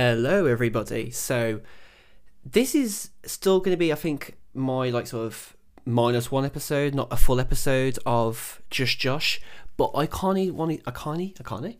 Hello, 0.00 0.46
everybody. 0.46 1.10
So, 1.10 1.60
this 2.44 2.76
is 2.76 3.10
still 3.24 3.58
going 3.58 3.72
to 3.72 3.76
be, 3.76 3.92
I 3.92 3.96
think, 3.96 4.36
my 4.54 4.90
like 4.90 5.08
sort 5.08 5.26
of 5.26 5.56
minus 5.84 6.30
one 6.30 6.44
episode, 6.44 6.94
not 6.94 7.08
a 7.10 7.16
full 7.16 7.40
episode 7.40 7.98
of 8.06 8.62
Just 8.70 9.00
Josh. 9.00 9.40
But 9.76 9.90
I 9.96 10.06
can't 10.06 10.54
want 10.54 10.80
I 10.86 10.92
can't 10.92 11.36
I 11.40 11.42
can't 11.42 11.76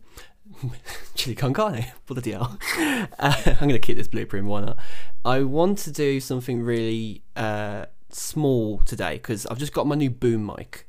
chili 1.15 1.33
con 1.33 1.53
carne. 1.53 1.85
Bloody 2.07 2.33
hell! 2.33 2.59
Uh, 2.77 3.07
I'm 3.45 3.55
going 3.57 3.69
to 3.69 3.79
keep 3.79 3.95
this 3.95 4.09
blueprint. 4.09 4.47
Why 4.47 4.65
not? 4.65 4.77
I 5.23 5.43
want 5.43 5.77
to 5.77 5.91
do 5.93 6.19
something 6.19 6.61
really 6.61 7.23
uh, 7.37 7.85
small 8.09 8.79
today 8.79 9.13
because 9.13 9.45
I've 9.45 9.59
just 9.59 9.71
got 9.71 9.87
my 9.87 9.95
new 9.95 10.09
boom 10.09 10.45
mic. 10.45 10.88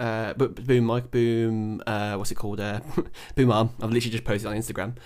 Uh, 0.00 0.32
boom 0.32 0.86
mic, 0.86 1.10
boom. 1.10 1.82
Uh, 1.86 2.14
what's 2.14 2.32
it 2.32 2.36
called? 2.36 2.58
Uh, 2.58 2.80
boom 3.34 3.52
arm. 3.52 3.70
I've 3.82 3.90
literally 3.90 4.10
just 4.12 4.24
posted 4.24 4.46
on 4.46 4.56
Instagram. 4.56 4.96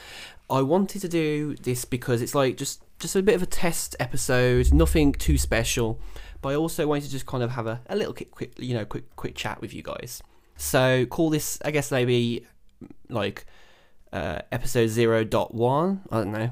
I 0.48 0.62
wanted 0.62 1.00
to 1.02 1.08
do 1.08 1.56
this 1.56 1.84
because 1.84 2.22
it's 2.22 2.34
like 2.34 2.56
just 2.56 2.80
just 3.00 3.16
a 3.16 3.22
bit 3.22 3.34
of 3.34 3.42
a 3.42 3.46
test 3.46 3.96
episode, 3.98 4.72
nothing 4.72 5.12
too 5.12 5.36
special. 5.36 5.98
But 6.40 6.50
I 6.50 6.54
also 6.54 6.86
wanted 6.86 7.04
to 7.04 7.10
just 7.10 7.26
kind 7.26 7.42
of 7.42 7.50
have 7.50 7.66
a, 7.66 7.80
a 7.88 7.96
little 7.96 8.14
quick, 8.14 8.30
quick, 8.30 8.52
you 8.56 8.74
know, 8.74 8.84
quick 8.84 9.16
quick 9.16 9.34
chat 9.34 9.60
with 9.60 9.74
you 9.74 9.82
guys. 9.82 10.22
So 10.56 11.06
call 11.06 11.28
this, 11.28 11.58
I 11.64 11.72
guess 11.72 11.90
maybe 11.90 12.46
like 13.08 13.46
uh, 14.12 14.42
episode 14.52 14.90
0.1. 14.90 16.00
I 16.12 16.16
don't 16.16 16.30
know. 16.30 16.50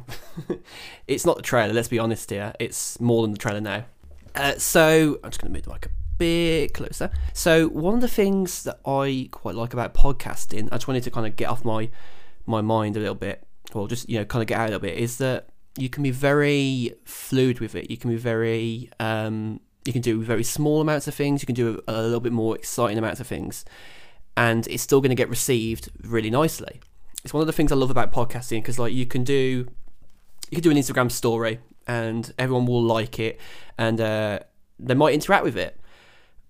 it's 1.06 1.24
not 1.24 1.36
the 1.36 1.42
trailer, 1.42 1.72
let's 1.72 1.86
be 1.86 2.00
honest 2.00 2.28
here. 2.30 2.54
It's 2.58 2.98
more 3.00 3.22
than 3.22 3.30
the 3.30 3.38
trailer 3.38 3.60
now. 3.60 3.84
Uh, 4.34 4.54
so 4.56 5.20
I'm 5.22 5.30
just 5.30 5.40
going 5.40 5.52
to 5.52 5.56
move 5.56 5.62
the 5.62 5.70
mic 5.70 5.88
bit 6.22 6.74
closer. 6.74 7.10
So 7.32 7.68
one 7.68 7.94
of 7.94 8.00
the 8.00 8.08
things 8.08 8.62
that 8.64 8.78
I 8.86 9.28
quite 9.30 9.54
like 9.54 9.72
about 9.72 9.94
podcasting, 9.94 10.68
I 10.70 10.76
just 10.76 10.88
wanted 10.88 11.02
to 11.04 11.10
kind 11.10 11.26
of 11.26 11.36
get 11.36 11.48
off 11.48 11.64
my 11.64 11.90
my 12.46 12.60
mind 12.60 12.96
a 12.96 13.00
little 13.00 13.14
bit 13.14 13.46
or 13.72 13.86
just 13.88 14.08
you 14.08 14.18
know 14.18 14.24
kind 14.24 14.42
of 14.42 14.46
get 14.48 14.58
out 14.58 14.64
a 14.64 14.70
little 14.72 14.80
bit 14.80 14.98
is 14.98 15.18
that 15.18 15.48
you 15.76 15.88
can 15.88 16.02
be 16.02 16.10
very 16.10 16.94
fluid 17.04 17.60
with 17.60 17.74
it. 17.74 17.90
You 17.90 17.96
can 17.96 18.10
be 18.10 18.16
very 18.16 18.90
um, 19.00 19.60
you 19.84 19.92
can 19.92 20.02
do 20.02 20.22
very 20.22 20.44
small 20.44 20.80
amounts 20.80 21.08
of 21.08 21.14
things. 21.14 21.42
You 21.42 21.46
can 21.46 21.54
do 21.54 21.82
a, 21.88 21.92
a 21.92 22.02
little 22.02 22.20
bit 22.20 22.32
more 22.32 22.54
exciting 22.56 22.98
amounts 22.98 23.20
of 23.20 23.26
things, 23.26 23.64
and 24.36 24.66
it's 24.68 24.82
still 24.82 25.00
going 25.00 25.10
to 25.10 25.22
get 25.22 25.28
received 25.28 25.90
really 26.02 26.30
nicely. 26.30 26.80
It's 27.24 27.34
one 27.34 27.40
of 27.40 27.46
the 27.46 27.52
things 27.52 27.72
I 27.72 27.76
love 27.76 27.90
about 27.90 28.12
podcasting 28.12 28.58
because 28.58 28.78
like 28.78 28.92
you 28.92 29.06
can 29.06 29.24
do 29.24 29.66
you 30.50 30.56
can 30.56 30.62
do 30.62 30.70
an 30.70 30.76
Instagram 30.76 31.10
story 31.10 31.60
and 31.86 32.32
everyone 32.38 32.66
will 32.66 32.82
like 32.82 33.18
it 33.18 33.40
and 33.78 34.00
uh, 34.00 34.38
they 34.78 34.94
might 34.94 35.14
interact 35.14 35.44
with 35.44 35.56
it, 35.56 35.80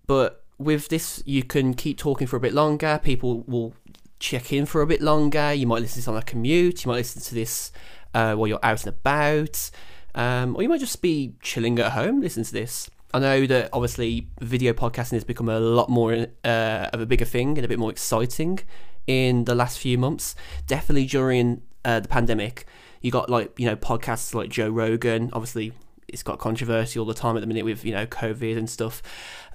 but 0.06 0.44
with 0.58 0.88
this 0.88 1.22
you 1.26 1.42
can 1.42 1.74
keep 1.74 1.98
talking 1.98 2.26
for 2.26 2.36
a 2.36 2.40
bit 2.40 2.52
longer. 2.52 3.00
People 3.02 3.40
will 3.46 3.74
check 4.18 4.52
in 4.52 4.66
for 4.66 4.82
a 4.82 4.86
bit 4.86 5.02
longer. 5.02 5.52
You 5.52 5.66
might 5.66 5.82
listen 5.82 5.94
to 5.94 5.98
this 6.00 6.08
on 6.08 6.16
a 6.16 6.22
commute. 6.22 6.84
You 6.84 6.90
might 6.90 6.98
listen 6.98 7.22
to 7.22 7.34
this 7.34 7.72
uh, 8.14 8.34
while 8.34 8.46
you're 8.46 8.64
out 8.64 8.84
and 8.86 8.94
about. 8.94 9.70
Um, 10.14 10.56
or 10.56 10.62
you 10.62 10.68
might 10.68 10.80
just 10.80 11.02
be 11.02 11.34
chilling 11.40 11.78
at 11.78 11.92
home, 11.92 12.20
listen 12.20 12.44
to 12.44 12.52
this. 12.52 12.90
I 13.14 13.18
know 13.18 13.46
that 13.46 13.68
obviously 13.72 14.28
video 14.40 14.72
podcasting 14.72 15.12
has 15.12 15.24
become 15.24 15.48
a 15.48 15.60
lot 15.60 15.90
more 15.90 16.28
uh, 16.44 16.88
of 16.92 17.00
a 17.00 17.06
bigger 17.06 17.24
thing 17.24 17.58
and 17.58 17.64
a 17.64 17.68
bit 17.68 17.78
more 17.78 17.90
exciting 17.90 18.60
in 19.06 19.44
the 19.44 19.54
last 19.54 19.78
few 19.78 19.98
months. 19.98 20.34
Definitely 20.66 21.06
during 21.06 21.62
uh, 21.84 22.00
the 22.00 22.08
pandemic, 22.08 22.64
you 23.02 23.10
got 23.10 23.28
like 23.28 23.58
you 23.58 23.66
know 23.66 23.76
podcasts 23.76 24.34
like 24.34 24.48
Joe 24.48 24.70
Rogan. 24.70 25.30
Obviously, 25.34 25.72
it's 26.08 26.22
got 26.22 26.38
controversy 26.38 26.98
all 26.98 27.04
the 27.04 27.14
time 27.14 27.36
at 27.36 27.40
the 27.40 27.46
minute 27.46 27.64
with 27.64 27.84
you 27.84 27.92
know 27.92 28.06
COVID 28.06 28.56
and 28.56 28.70
stuff. 28.70 29.02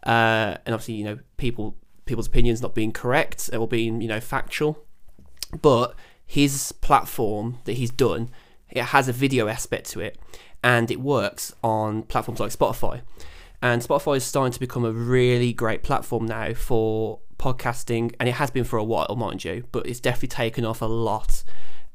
Uh, 0.03 0.57
and 0.65 0.73
obviously, 0.73 0.95
you 0.95 1.03
know 1.03 1.19
people 1.37 1.75
people's 2.05 2.27
opinions 2.27 2.61
not 2.61 2.73
being 2.73 2.91
correct 2.91 3.49
or 3.53 3.67
being 3.67 4.01
you 4.01 4.07
know 4.07 4.19
factual. 4.19 4.79
But 5.61 5.95
his 6.25 6.73
platform 6.73 7.59
that 7.63 7.73
he's 7.73 7.89
done 7.89 8.29
it 8.69 8.83
has 8.83 9.07
a 9.07 9.13
video 9.13 9.47
aspect 9.47 9.89
to 9.91 10.01
it 10.01 10.17
and 10.63 10.91
it 10.91 10.99
works 10.99 11.53
on 11.63 12.03
platforms 12.03 12.39
like 12.39 12.51
spotify. 12.51 13.01
And 13.61 13.81
spotify 13.81 14.17
is 14.17 14.23
starting 14.23 14.51
to 14.53 14.59
become 14.59 14.85
a 14.85 14.91
really 14.91 15.53
great 15.53 15.83
platform 15.83 16.25
now 16.25 16.53
for 16.53 17.19
podcasting 17.39 18.13
and 18.19 18.27
it 18.27 18.33
has 18.33 18.51
been 18.51 18.63
for 18.63 18.77
a 18.77 18.83
while 18.83 19.15
mind 19.15 19.43
you 19.43 19.63
but 19.71 19.85
it's 19.85 19.99
definitely 19.99 20.29
taken 20.29 20.65
off 20.65 20.81
a 20.81 20.85
lot. 20.85 21.43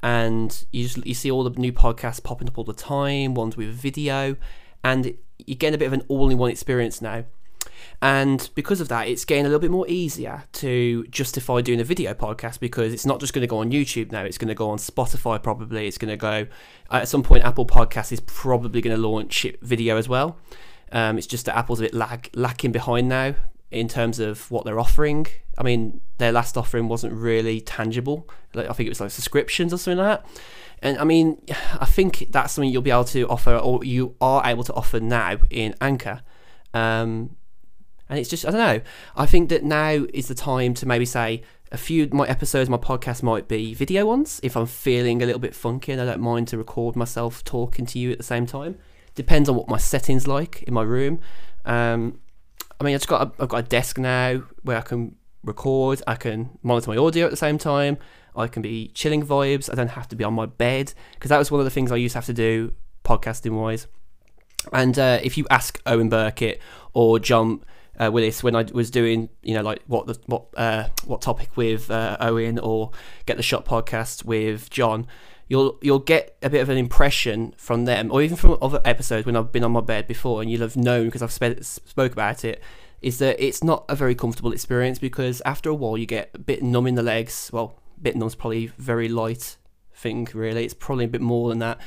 And 0.01 0.65
you 0.71 0.83
just 0.83 1.05
you 1.05 1.13
see 1.13 1.31
all 1.31 1.43
the 1.43 1.57
new 1.59 1.71
podcasts 1.71 2.21
popping 2.21 2.49
up 2.49 2.57
all 2.57 2.63
the 2.63 2.73
time 2.73 3.35
ones 3.35 3.55
with 3.55 3.69
video 3.69 4.35
and 4.83 5.15
you're 5.37 5.55
getting 5.55 5.75
a 5.75 5.77
bit 5.77 5.85
of 5.85 5.93
an 5.93 6.03
all-in-one 6.09 6.51
experience 6.51 7.01
now 7.01 7.23
and 8.01 8.49
because 8.55 8.81
of 8.81 8.89
that, 8.89 9.07
it's 9.07 9.25
getting 9.25 9.45
a 9.45 9.47
little 9.47 9.59
bit 9.59 9.71
more 9.71 9.87
easier 9.87 10.43
to 10.53 11.05
justify 11.07 11.61
doing 11.61 11.79
a 11.79 11.83
video 11.83 12.13
podcast 12.13 12.59
because 12.59 12.93
it's 12.93 13.05
not 13.05 13.19
just 13.19 13.33
going 13.33 13.41
to 13.41 13.47
go 13.47 13.59
on 13.59 13.71
YouTube 13.71 14.11
now, 14.11 14.23
it's 14.23 14.37
going 14.37 14.49
to 14.49 14.55
go 14.55 14.69
on 14.69 14.77
Spotify 14.77 15.41
probably. 15.41 15.87
It's 15.87 15.97
going 15.97 16.09
to 16.09 16.17
go 16.17 16.47
at 16.91 17.07
some 17.07 17.23
point, 17.23 17.43
Apple 17.43 17.65
Podcast 17.65 18.11
is 18.11 18.19
probably 18.21 18.81
going 18.81 18.95
to 18.95 19.01
launch 19.01 19.45
video 19.61 19.97
as 19.97 20.07
well. 20.07 20.37
Um, 20.91 21.17
it's 21.17 21.27
just 21.27 21.45
that 21.47 21.57
Apple's 21.57 21.79
a 21.79 21.83
bit 21.83 21.93
lag, 21.93 22.29
lacking 22.35 22.71
behind 22.71 23.09
now 23.09 23.35
in 23.71 23.87
terms 23.87 24.19
of 24.19 24.49
what 24.51 24.63
they're 24.63 24.79
offering. 24.79 25.25
I 25.57 25.63
mean, 25.63 26.01
their 26.19 26.31
last 26.31 26.55
offering 26.57 26.87
wasn't 26.87 27.13
really 27.13 27.61
tangible. 27.61 28.29
Like, 28.53 28.69
I 28.69 28.73
think 28.73 28.87
it 28.87 28.91
was 28.91 29.01
like 29.01 29.11
subscriptions 29.11 29.73
or 29.73 29.77
something 29.77 29.97
like 29.97 30.21
that. 30.21 30.41
And 30.83 30.97
I 30.99 31.03
mean, 31.03 31.41
I 31.79 31.85
think 31.85 32.27
that's 32.29 32.53
something 32.53 32.69
you'll 32.71 32.81
be 32.81 32.91
able 32.91 33.05
to 33.05 33.27
offer, 33.27 33.55
or 33.55 33.83
you 33.83 34.15
are 34.21 34.45
able 34.45 34.63
to 34.65 34.73
offer 34.73 34.99
now 34.99 35.37
in 35.49 35.75
Anchor. 35.81 36.21
Um, 36.73 37.35
and 38.13 38.19
it's 38.19 38.29
just, 38.29 38.45
I 38.45 38.51
don't 38.51 38.59
know. 38.59 38.81
I 39.15 39.25
think 39.25 39.49
that 39.49 39.63
now 39.63 40.05
is 40.13 40.27
the 40.27 40.35
time 40.35 40.75
to 40.75 40.85
maybe 40.85 41.03
say 41.03 41.41
a 41.71 41.77
few 41.77 42.07
my 42.11 42.27
episodes, 42.27 42.69
my 42.69 42.77
podcast 42.77 43.23
might 43.23 43.47
be 43.47 43.73
video 43.73 44.05
ones 44.05 44.39
if 44.43 44.55
I'm 44.55 44.67
feeling 44.67 45.23
a 45.23 45.25
little 45.25 45.39
bit 45.39 45.55
funky 45.55 45.91
and 45.91 45.99
I 45.99 46.05
don't 46.05 46.21
mind 46.21 46.47
to 46.49 46.57
record 46.59 46.95
myself 46.95 47.43
talking 47.43 47.87
to 47.87 47.97
you 47.97 48.11
at 48.11 48.19
the 48.19 48.23
same 48.23 48.45
time. 48.45 48.77
Depends 49.15 49.49
on 49.49 49.55
what 49.55 49.67
my 49.67 49.79
settings 49.79 50.27
like 50.27 50.61
in 50.61 50.75
my 50.75 50.83
room. 50.83 51.21
Um, 51.65 52.19
I 52.79 52.83
mean, 52.83 52.93
I've 52.93 53.01
just 53.01 53.07
got 53.07 53.27
a, 53.27 53.41
I've 53.41 53.49
got 53.49 53.57
a 53.57 53.67
desk 53.67 53.97
now 53.97 54.43
where 54.61 54.77
I 54.77 54.81
can 54.81 55.15
record. 55.43 56.03
I 56.05 56.13
can 56.13 56.59
monitor 56.61 56.91
my 56.91 56.97
audio 56.97 57.25
at 57.25 57.31
the 57.31 57.37
same 57.37 57.57
time. 57.57 57.97
I 58.35 58.47
can 58.47 58.61
be 58.61 58.89
chilling 58.89 59.25
vibes. 59.25 59.71
I 59.71 59.75
don't 59.75 59.89
have 59.89 60.07
to 60.09 60.15
be 60.15 60.23
on 60.23 60.35
my 60.35 60.45
bed 60.45 60.93
because 61.13 61.29
that 61.29 61.39
was 61.39 61.49
one 61.49 61.61
of 61.61 61.65
the 61.65 61.71
things 61.71 61.91
I 61.91 61.95
used 61.95 62.13
to 62.13 62.17
have 62.19 62.27
to 62.27 62.33
do 62.33 62.75
podcasting 63.03 63.59
wise. 63.59 63.87
And 64.71 64.99
uh, 64.99 65.19
if 65.23 65.35
you 65.35 65.47
ask 65.49 65.81
Owen 65.87 66.09
Burkett 66.09 66.61
or 66.93 67.17
John 67.17 67.63
uh, 67.99 68.09
Willis 68.11 68.43
when 68.43 68.55
I 68.55 68.63
was 68.73 68.89
doing, 68.89 69.29
you 69.41 69.53
know, 69.53 69.61
like 69.61 69.81
what 69.87 70.07
the 70.07 70.19
what 70.25 70.45
uh, 70.55 70.87
what 71.05 71.21
topic 71.21 71.55
with 71.55 71.91
uh, 71.91 72.17
Owen 72.19 72.59
or 72.59 72.91
get 73.25 73.37
the 73.37 73.43
shot 73.43 73.65
podcast 73.65 74.25
with 74.25 74.69
John, 74.69 75.07
you'll 75.47 75.77
you'll 75.81 75.99
get 75.99 76.37
a 76.41 76.49
bit 76.49 76.61
of 76.61 76.69
an 76.69 76.77
impression 76.77 77.53
from 77.57 77.85
them, 77.85 78.11
or 78.11 78.21
even 78.21 78.37
from 78.37 78.57
other 78.61 78.81
episodes 78.83 79.25
when 79.25 79.35
I've 79.35 79.51
been 79.51 79.63
on 79.63 79.71
my 79.71 79.81
bed 79.81 80.07
before, 80.07 80.41
and 80.41 80.49
you'll 80.49 80.61
have 80.61 80.75
known 80.75 81.05
because 81.05 81.21
I've 81.21 81.31
sp- 81.33 81.61
spoke 81.61 82.13
about 82.13 82.43
it. 82.43 82.61
Is 83.01 83.19
that 83.19 83.43
it's 83.43 83.63
not 83.63 83.83
a 83.89 83.95
very 83.95 84.15
comfortable 84.15 84.53
experience 84.53 84.97
because 84.97 85.41
after 85.45 85.69
a 85.69 85.75
while 85.75 85.97
you 85.97 86.05
get 86.05 86.31
a 86.33 86.39
bit 86.39 86.63
numb 86.63 86.87
in 86.87 86.95
the 86.95 87.03
legs. 87.03 87.49
Well, 87.51 87.79
bit 88.01 88.15
numb's 88.15 88.35
probably 88.35 88.67
very 88.77 89.09
light 89.09 89.57
thing 89.93 90.27
really. 90.33 90.63
It's 90.63 90.73
probably 90.73 91.05
a 91.05 91.09
bit 91.09 91.21
more 91.21 91.49
than 91.49 91.59
that 91.59 91.79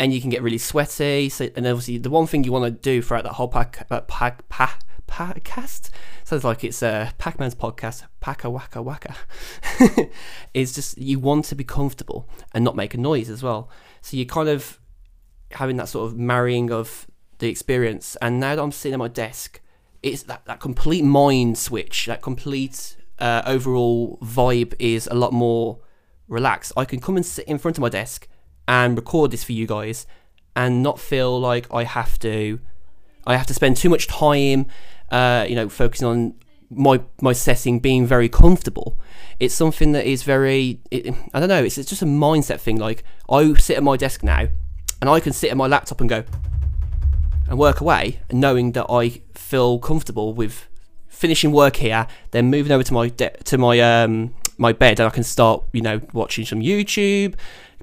and 0.00 0.14
you 0.14 0.20
can 0.20 0.30
get 0.30 0.42
really 0.42 0.58
sweaty. 0.58 1.28
So, 1.28 1.50
and 1.54 1.66
obviously, 1.66 1.98
the 1.98 2.10
one 2.10 2.26
thing 2.26 2.42
you 2.42 2.50
want 2.50 2.64
to 2.64 2.70
do 2.70 3.02
throughout 3.02 3.24
that 3.24 3.34
whole 3.34 3.48
pack, 3.48 3.86
pack, 4.08 4.48
pack, 4.48 4.82
podcast. 5.10 5.90
Sounds 6.24 6.44
like 6.44 6.64
it's 6.64 6.82
a 6.82 7.12
Pac-Man's 7.18 7.54
podcast. 7.54 8.04
Paka 8.20 8.48
waka 8.48 8.80
waka. 8.80 9.14
it's 10.54 10.72
just 10.72 10.96
you 10.96 11.18
want 11.18 11.44
to 11.46 11.54
be 11.54 11.64
comfortable 11.64 12.28
and 12.54 12.64
not 12.64 12.76
make 12.76 12.94
a 12.94 12.98
noise 12.98 13.28
as 13.28 13.42
well. 13.42 13.68
So 14.00 14.16
you're 14.16 14.26
kind 14.26 14.48
of 14.48 14.78
having 15.52 15.76
that 15.76 15.88
sort 15.88 16.10
of 16.10 16.16
marrying 16.16 16.70
of 16.70 17.06
the 17.38 17.48
experience. 17.48 18.16
And 18.22 18.40
now 18.40 18.54
that 18.54 18.62
I'm 18.62 18.72
sitting 18.72 18.94
at 18.94 18.98
my 18.98 19.08
desk, 19.08 19.60
it's 20.02 20.22
that, 20.24 20.44
that 20.46 20.60
complete 20.60 21.04
mind 21.04 21.58
switch, 21.58 22.06
that 22.06 22.22
complete 22.22 22.96
uh, 23.18 23.42
overall 23.44 24.18
vibe 24.22 24.74
is 24.78 25.06
a 25.08 25.14
lot 25.14 25.32
more 25.32 25.80
relaxed. 26.28 26.72
I 26.76 26.84
can 26.84 27.00
come 27.00 27.16
and 27.16 27.26
sit 27.26 27.46
in 27.46 27.58
front 27.58 27.76
of 27.76 27.82
my 27.82 27.88
desk 27.88 28.28
and 28.66 28.96
record 28.96 29.32
this 29.32 29.44
for 29.44 29.52
you 29.52 29.66
guys 29.66 30.06
and 30.54 30.82
not 30.82 30.98
feel 30.98 31.38
like 31.38 31.66
I 31.72 31.84
have 31.84 32.18
to 32.20 32.60
I 33.26 33.36
have 33.36 33.46
to 33.46 33.54
spend 33.54 33.76
too 33.76 33.90
much 33.90 34.06
time 34.06 34.66
uh, 35.10 35.46
you 35.48 35.54
know, 35.54 35.68
focusing 35.68 36.06
on 36.06 36.34
my 36.70 37.00
my 37.20 37.32
setting 37.32 37.80
being 37.80 38.06
very 38.06 38.28
comfortable. 38.28 38.98
It's 39.38 39.54
something 39.54 39.92
that 39.92 40.06
is 40.06 40.22
very 40.22 40.80
it, 40.90 41.14
I 41.34 41.40
don't 41.40 41.48
know. 41.48 41.64
It's, 41.64 41.78
it's 41.78 41.88
just 41.88 42.02
a 42.02 42.06
mindset 42.06 42.60
thing. 42.60 42.78
Like 42.78 43.04
I 43.28 43.52
sit 43.54 43.76
at 43.76 43.82
my 43.82 43.96
desk 43.96 44.22
now, 44.22 44.48
and 45.00 45.10
I 45.10 45.20
can 45.20 45.32
sit 45.32 45.50
at 45.50 45.56
my 45.56 45.66
laptop 45.66 46.00
and 46.00 46.08
go 46.08 46.24
and 47.48 47.58
work 47.58 47.80
away, 47.80 48.20
knowing 48.30 48.72
that 48.72 48.86
I 48.88 49.22
feel 49.34 49.78
comfortable 49.78 50.32
with 50.32 50.68
finishing 51.08 51.52
work 51.52 51.76
here, 51.76 52.06
then 52.30 52.50
moving 52.50 52.72
over 52.72 52.84
to 52.84 52.94
my 52.94 53.08
de- 53.08 53.36
to 53.44 53.58
my 53.58 53.80
um 53.80 54.34
my 54.58 54.72
bed, 54.72 55.00
and 55.00 55.06
I 55.06 55.10
can 55.10 55.24
start 55.24 55.64
you 55.72 55.82
know 55.82 56.00
watching 56.12 56.44
some 56.44 56.60
YouTube, 56.60 57.34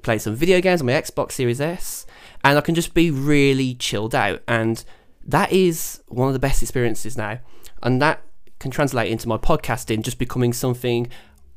play 0.02 0.18
some 0.18 0.34
video 0.34 0.60
games 0.60 0.80
on 0.80 0.86
my 0.86 0.94
Xbox 0.94 1.32
Series 1.32 1.60
S, 1.60 2.06
and 2.42 2.56
I 2.56 2.62
can 2.62 2.74
just 2.74 2.94
be 2.94 3.10
really 3.10 3.74
chilled 3.74 4.14
out 4.14 4.42
and 4.48 4.82
that 5.28 5.52
is 5.52 6.02
one 6.08 6.26
of 6.26 6.32
the 6.32 6.40
best 6.40 6.62
experiences 6.62 7.16
now. 7.16 7.38
And 7.82 8.02
that 8.02 8.22
can 8.58 8.70
translate 8.70 9.12
into 9.12 9.28
my 9.28 9.36
podcasting 9.36 10.02
just 10.02 10.18
becoming 10.18 10.52
something 10.52 11.08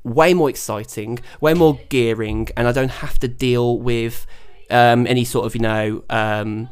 way 0.04 0.34
more 0.34 0.50
exciting, 0.50 1.20
way 1.40 1.54
more 1.54 1.80
gearing, 1.90 2.50
and 2.58 2.68
I 2.68 2.72
don't 2.72 2.90
have 2.90 3.18
to 3.20 3.28
deal 3.28 3.80
with 3.80 4.28
um, 4.70 5.08
any 5.08 5.24
sort 5.24 5.46
of 5.46 5.56
you 5.56 5.62
know 5.62 6.04
um, 6.10 6.70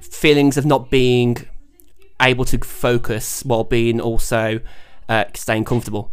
feelings 0.00 0.56
of 0.56 0.64
not 0.64 0.90
being 0.90 1.36
able 2.20 2.44
to 2.46 2.58
focus 2.58 3.44
while 3.44 3.64
being 3.64 4.00
also 4.00 4.60
uh, 5.08 5.24
staying 5.34 5.64
comfortable. 5.64 6.10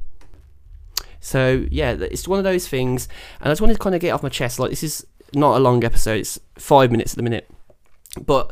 So 1.20 1.66
yeah, 1.72 1.92
it's 1.92 2.28
one 2.28 2.40
of 2.40 2.44
those 2.44 2.68
things, 2.68 3.08
and 3.40 3.50
I 3.50 3.52
just 3.52 3.62
wanted 3.62 3.74
to 3.74 3.80
kind 3.80 3.96
of 3.96 4.02
get 4.02 4.12
off 4.12 4.24
my 4.24 4.30
chest. 4.30 4.60
Like 4.60 4.72
this 4.72 4.84
is 4.84 5.06
not 5.34 5.58
a 5.58 5.60
long 5.60 5.84
episode; 5.84 6.20
it's 6.20 6.40
five 6.58 6.92
minutes 6.92 7.14
at 7.14 7.18
the 7.18 7.24
minute, 7.24 7.50
but 8.20 8.52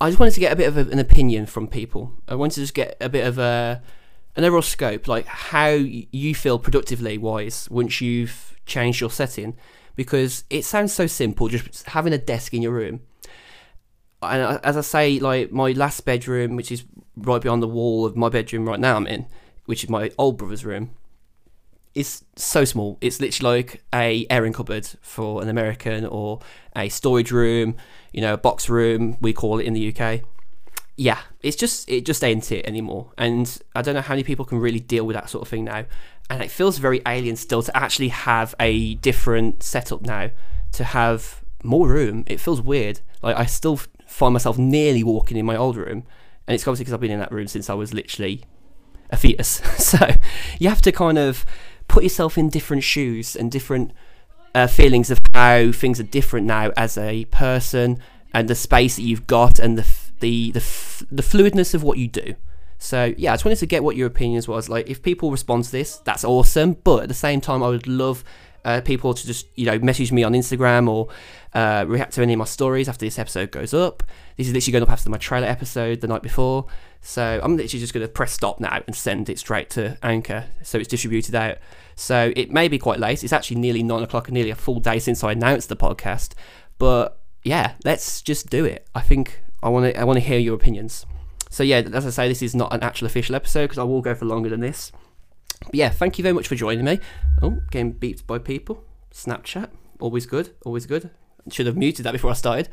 I 0.00 0.08
just 0.08 0.20
wanted 0.20 0.34
to 0.34 0.40
get 0.40 0.52
a 0.52 0.56
bit 0.56 0.68
of 0.68 0.76
a, 0.76 0.90
an 0.90 0.98
opinion 0.98 1.46
from 1.46 1.66
people. 1.66 2.12
I 2.28 2.34
wanted 2.34 2.54
to 2.56 2.60
just 2.60 2.74
get 2.74 2.96
a 3.00 3.08
bit 3.08 3.26
of 3.26 3.38
a 3.38 3.82
an 4.36 4.44
overall 4.44 4.62
scope, 4.62 5.08
like 5.08 5.26
how 5.26 5.70
you 5.70 6.34
feel 6.34 6.60
productively 6.60 7.18
wise 7.18 7.68
once 7.70 8.00
you've 8.00 8.56
changed 8.66 9.00
your 9.00 9.10
setting, 9.10 9.56
because 9.96 10.44
it 10.48 10.64
sounds 10.64 10.92
so 10.92 11.08
simple, 11.08 11.48
just 11.48 11.84
having 11.88 12.12
a 12.12 12.18
desk 12.18 12.54
in 12.54 12.62
your 12.62 12.72
room. 12.72 13.00
And 14.22 14.60
as 14.62 14.76
I 14.76 14.82
say, 14.82 15.18
like 15.18 15.50
my 15.50 15.72
last 15.72 16.04
bedroom, 16.04 16.54
which 16.54 16.70
is 16.70 16.84
right 17.16 17.42
beyond 17.42 17.62
the 17.62 17.68
wall 17.68 18.06
of 18.06 18.16
my 18.16 18.28
bedroom 18.28 18.68
right 18.68 18.78
now 18.78 18.96
I'm 18.96 19.08
in, 19.08 19.26
which 19.64 19.82
is 19.82 19.90
my 19.90 20.12
old 20.18 20.38
brother's 20.38 20.64
room, 20.64 20.90
is 21.98 22.22
so 22.36 22.64
small. 22.64 22.96
It's 23.00 23.20
literally 23.20 23.58
like 23.58 23.82
a 23.92 24.24
airing 24.30 24.52
cupboard 24.52 24.86
for 25.00 25.42
an 25.42 25.48
American 25.48 26.06
or 26.06 26.38
a 26.76 26.88
storage 26.88 27.32
room, 27.32 27.76
you 28.12 28.20
know, 28.20 28.34
a 28.34 28.38
box 28.38 28.68
room 28.68 29.16
we 29.20 29.32
call 29.32 29.58
it 29.58 29.64
in 29.64 29.74
the 29.74 29.92
UK. 29.94 30.20
Yeah, 30.96 31.18
it's 31.42 31.56
just 31.56 31.88
it 31.88 32.04
just 32.04 32.22
ain't 32.22 32.50
it 32.52 32.64
anymore. 32.66 33.10
And 33.18 33.60
I 33.74 33.82
don't 33.82 33.94
know 33.94 34.00
how 34.00 34.14
many 34.14 34.22
people 34.22 34.44
can 34.44 34.58
really 34.58 34.78
deal 34.78 35.04
with 35.04 35.14
that 35.14 35.28
sort 35.28 35.42
of 35.42 35.48
thing 35.48 35.64
now. 35.64 35.86
And 36.30 36.40
it 36.40 36.52
feels 36.52 36.78
very 36.78 37.02
alien 37.06 37.34
still 37.34 37.62
to 37.62 37.76
actually 37.76 38.08
have 38.08 38.54
a 38.60 38.94
different 38.96 39.64
setup 39.64 40.02
now, 40.02 40.30
to 40.72 40.84
have 40.84 41.42
more 41.64 41.88
room. 41.88 42.22
It 42.28 42.38
feels 42.38 42.60
weird. 42.60 43.00
Like 43.22 43.36
I 43.36 43.46
still 43.46 43.80
find 44.06 44.32
myself 44.32 44.56
nearly 44.56 45.02
walking 45.02 45.36
in 45.36 45.46
my 45.46 45.56
old 45.56 45.76
room, 45.76 46.04
and 46.46 46.54
it's 46.54 46.62
obviously 46.62 46.84
because 46.84 46.94
I've 46.94 47.00
been 47.00 47.10
in 47.10 47.20
that 47.20 47.32
room 47.32 47.48
since 47.48 47.68
I 47.68 47.74
was 47.74 47.92
literally 47.92 48.44
a 49.10 49.16
fetus. 49.16 49.48
so 49.78 49.98
you 50.58 50.68
have 50.68 50.82
to 50.82 50.92
kind 50.92 51.18
of 51.18 51.44
put 51.88 52.02
yourself 52.02 52.38
in 52.38 52.48
different 52.48 52.84
shoes 52.84 53.34
and 53.34 53.50
different 53.50 53.92
uh, 54.54 54.66
feelings 54.66 55.10
of 55.10 55.18
how 55.34 55.72
things 55.72 55.98
are 55.98 56.04
different 56.04 56.46
now 56.46 56.70
as 56.76 56.96
a 56.96 57.24
person 57.26 57.98
and 58.32 58.48
the 58.48 58.54
space 58.54 58.96
that 58.96 59.02
you've 59.02 59.26
got 59.26 59.58
and 59.58 59.76
the 59.76 59.82
f- 59.82 60.12
the 60.20 60.50
the, 60.52 60.60
f- 60.60 61.02
the 61.10 61.22
fluidness 61.22 61.74
of 61.74 61.82
what 61.82 61.98
you 61.98 62.08
do. 62.08 62.34
So 62.78 63.12
yeah, 63.16 63.32
I 63.32 63.34
just 63.34 63.44
wanted 63.44 63.58
to 63.58 63.66
get 63.66 63.82
what 63.82 63.96
your 63.96 64.06
opinions 64.06 64.46
was. 64.46 64.68
Like, 64.68 64.88
if 64.88 65.02
people 65.02 65.30
respond 65.30 65.64
to 65.64 65.72
this, 65.72 65.96
that's 65.98 66.24
awesome. 66.24 66.74
But 66.84 67.02
at 67.04 67.08
the 67.08 67.14
same 67.14 67.40
time, 67.40 67.62
I 67.62 67.68
would 67.68 67.88
love 67.88 68.22
uh, 68.64 68.80
people 68.80 69.14
to 69.14 69.26
just 69.26 69.46
you 69.54 69.66
know 69.66 69.78
message 69.78 70.12
me 70.12 70.24
on 70.24 70.32
Instagram 70.32 70.88
or 70.88 71.08
uh, 71.54 71.84
react 71.86 72.14
to 72.14 72.22
any 72.22 72.34
of 72.34 72.38
my 72.38 72.44
stories 72.44 72.88
after 72.88 73.04
this 73.04 73.18
episode 73.18 73.50
goes 73.50 73.72
up. 73.74 74.02
This 74.36 74.48
is 74.48 74.52
literally 74.52 74.72
going 74.72 74.82
up 74.82 74.90
after 74.90 75.10
my 75.10 75.18
trailer 75.18 75.46
episode 75.46 76.00
the 76.00 76.08
night 76.08 76.22
before, 76.22 76.66
so 77.00 77.40
I'm 77.42 77.56
literally 77.56 77.80
just 77.80 77.94
going 77.94 78.06
to 78.06 78.12
press 78.12 78.32
stop 78.32 78.60
now 78.60 78.82
and 78.86 78.94
send 78.94 79.28
it 79.28 79.38
straight 79.38 79.70
to 79.70 79.96
Anchor, 80.02 80.46
so 80.62 80.78
it's 80.78 80.88
distributed 80.88 81.34
out. 81.34 81.58
So 81.96 82.32
it 82.36 82.50
may 82.50 82.68
be 82.68 82.78
quite 82.78 83.00
late. 83.00 83.24
It's 83.24 83.32
actually 83.32 83.58
nearly 83.58 83.82
nine 83.82 84.02
o'clock 84.02 84.28
and 84.28 84.34
nearly 84.34 84.50
a 84.50 84.54
full 84.54 84.80
day 84.80 84.98
since 84.98 85.24
I 85.24 85.32
announced 85.32 85.68
the 85.68 85.76
podcast. 85.76 86.34
But 86.78 87.18
yeah, 87.42 87.72
let's 87.84 88.22
just 88.22 88.50
do 88.50 88.64
it. 88.64 88.86
I 88.94 89.00
think 89.00 89.42
I 89.62 89.68
want 89.68 89.92
to 89.92 90.00
I 90.00 90.04
want 90.04 90.18
to 90.18 90.24
hear 90.24 90.38
your 90.38 90.54
opinions. 90.54 91.06
So 91.50 91.62
yeah, 91.62 91.78
as 91.78 92.06
I 92.06 92.10
say, 92.10 92.28
this 92.28 92.42
is 92.42 92.54
not 92.54 92.72
an 92.72 92.82
actual 92.82 93.06
official 93.06 93.34
episode 93.34 93.64
because 93.64 93.78
I 93.78 93.84
will 93.84 94.02
go 94.02 94.14
for 94.14 94.26
longer 94.26 94.48
than 94.48 94.60
this. 94.60 94.92
But 95.66 95.74
yeah, 95.74 95.90
thank 95.90 96.18
you 96.18 96.22
very 96.22 96.34
much 96.34 96.48
for 96.48 96.54
joining 96.54 96.84
me. 96.84 97.00
Oh, 97.42 97.60
getting 97.70 97.94
beeped 97.94 98.26
by 98.26 98.38
people. 98.38 98.84
Snapchat, 99.12 99.70
always 100.00 100.26
good, 100.26 100.54
always 100.64 100.86
good. 100.86 101.10
Should 101.50 101.66
have 101.66 101.76
muted 101.76 102.04
that 102.04 102.12
before 102.12 102.30
I 102.30 102.34
started. 102.34 102.68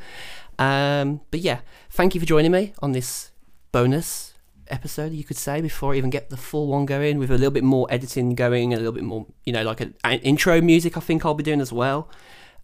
Um, 0.58 1.20
but 1.30 1.40
yeah, 1.40 1.60
thank 1.90 2.14
you 2.14 2.20
for 2.20 2.26
joining 2.26 2.52
me 2.52 2.72
on 2.80 2.92
this 2.92 3.30
bonus 3.72 4.34
episode, 4.68 5.12
you 5.12 5.24
could 5.24 5.36
say, 5.36 5.60
before 5.60 5.94
I 5.94 5.96
even 5.96 6.10
get 6.10 6.30
the 6.30 6.36
full 6.36 6.66
one 6.66 6.86
going 6.86 7.18
with 7.18 7.30
a 7.30 7.34
little 7.34 7.50
bit 7.50 7.64
more 7.64 7.86
editing 7.90 8.34
going, 8.34 8.72
a 8.72 8.76
little 8.76 8.92
bit 8.92 9.04
more, 9.04 9.26
you 9.44 9.52
know, 9.52 9.62
like 9.62 9.80
an, 9.80 9.94
intro 10.04 10.60
music. 10.60 10.96
I 10.96 11.00
think 11.00 11.24
I'll 11.24 11.34
be 11.34 11.42
doing 11.42 11.60
as 11.60 11.72
well. 11.72 12.08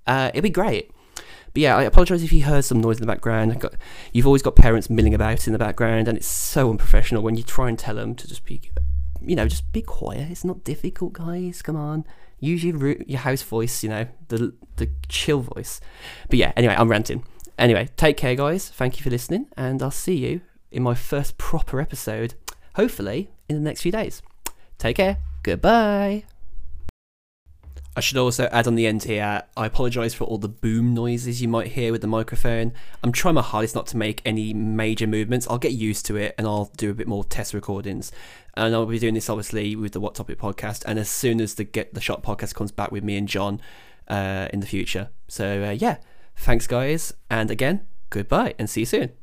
Uh, 0.06 0.30
it'd 0.32 0.42
be 0.42 0.50
great. 0.50 0.90
But 1.54 1.60
yeah, 1.60 1.76
I 1.76 1.82
apologise 1.82 2.22
if 2.22 2.32
you 2.32 2.44
heard 2.44 2.64
some 2.64 2.80
noise 2.80 2.96
in 2.96 3.02
the 3.02 3.12
background. 3.12 3.60
Got, 3.60 3.74
you've 4.12 4.26
always 4.26 4.42
got 4.42 4.56
parents 4.56 4.88
milling 4.88 5.14
about 5.14 5.46
in 5.46 5.52
the 5.52 5.58
background, 5.58 6.08
and 6.08 6.16
it's 6.16 6.26
so 6.26 6.70
unprofessional 6.70 7.22
when 7.22 7.36
you 7.36 7.42
try 7.42 7.68
and 7.68 7.78
tell 7.78 7.94
them 7.94 8.14
to 8.14 8.26
just 8.26 8.44
be, 8.44 8.62
you 9.26 9.36
know, 9.36 9.48
just 9.48 9.70
be 9.72 9.82
quiet. 9.82 10.30
It's 10.30 10.44
not 10.44 10.64
difficult, 10.64 11.14
guys. 11.14 11.62
Come 11.62 11.76
on, 11.76 12.04
use 12.40 12.64
your 12.64 12.96
your 13.02 13.20
house 13.20 13.42
voice, 13.42 13.82
you 13.82 13.88
know, 13.88 14.06
the 14.28 14.54
the 14.76 14.90
chill 15.08 15.40
voice. 15.40 15.80
But 16.28 16.38
yeah, 16.38 16.52
anyway, 16.56 16.74
I'm 16.76 16.90
ranting. 16.90 17.24
Anyway, 17.58 17.88
take 17.96 18.16
care, 18.16 18.34
guys. 18.34 18.68
Thank 18.68 18.98
you 18.98 19.04
for 19.04 19.10
listening, 19.10 19.46
and 19.56 19.82
I'll 19.82 19.90
see 19.90 20.16
you 20.16 20.40
in 20.70 20.82
my 20.82 20.94
first 20.94 21.38
proper 21.38 21.80
episode, 21.80 22.34
hopefully 22.74 23.30
in 23.48 23.56
the 23.56 23.62
next 23.62 23.82
few 23.82 23.92
days. 23.92 24.22
Take 24.78 24.96
care. 24.96 25.18
Goodbye. 25.42 26.24
I 27.94 28.00
should 28.00 28.16
also 28.16 28.48
add 28.50 28.66
on 28.66 28.74
the 28.74 28.86
end 28.86 29.04
here, 29.04 29.42
I 29.54 29.66
apologise 29.66 30.14
for 30.14 30.24
all 30.24 30.38
the 30.38 30.48
boom 30.48 30.94
noises 30.94 31.42
you 31.42 31.48
might 31.48 31.68
hear 31.68 31.92
with 31.92 32.00
the 32.00 32.06
microphone. 32.06 32.72
I'm 33.02 33.12
trying 33.12 33.34
my 33.34 33.42
hardest 33.42 33.74
not 33.74 33.86
to 33.88 33.98
make 33.98 34.22
any 34.24 34.54
major 34.54 35.06
movements. 35.06 35.46
I'll 35.48 35.58
get 35.58 35.72
used 35.72 36.06
to 36.06 36.16
it 36.16 36.34
and 36.38 36.46
I'll 36.46 36.70
do 36.76 36.90
a 36.90 36.94
bit 36.94 37.06
more 37.06 37.22
test 37.22 37.52
recordings. 37.52 38.10
And 38.54 38.74
I'll 38.74 38.86
be 38.86 38.98
doing 38.98 39.12
this 39.12 39.28
obviously 39.28 39.76
with 39.76 39.92
the 39.92 40.00
What 40.00 40.14
Topic 40.14 40.38
podcast. 40.38 40.84
And 40.86 40.98
as 40.98 41.10
soon 41.10 41.38
as 41.38 41.56
the 41.56 41.64
Get 41.64 41.92
the 41.92 42.00
Shot 42.00 42.22
podcast 42.22 42.54
comes 42.54 42.72
back 42.72 42.92
with 42.92 43.04
me 43.04 43.18
and 43.18 43.28
John 43.28 43.60
uh, 44.08 44.48
in 44.54 44.60
the 44.60 44.66
future. 44.66 45.10
So 45.28 45.62
uh, 45.62 45.70
yeah, 45.72 45.98
thanks 46.34 46.66
guys. 46.66 47.12
And 47.28 47.50
again, 47.50 47.86
goodbye 48.08 48.54
and 48.58 48.70
see 48.70 48.80
you 48.80 48.86
soon. 48.86 49.22